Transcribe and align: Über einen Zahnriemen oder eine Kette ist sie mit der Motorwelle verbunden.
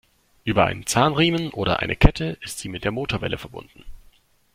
Über 0.45 0.65
einen 0.65 0.87
Zahnriemen 0.87 1.51
oder 1.51 1.79
eine 1.81 1.95
Kette 1.95 2.35
ist 2.41 2.57
sie 2.57 2.69
mit 2.69 2.83
der 2.83 2.91
Motorwelle 2.91 3.37
verbunden. 3.37 3.83